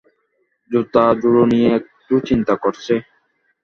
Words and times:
জুতা 0.71 1.03
জোড়া 1.21 1.43
নিয়ে 1.51 1.69
একটু 1.79 2.13
চিন্তা 2.27 2.53
করছে। 2.63 2.93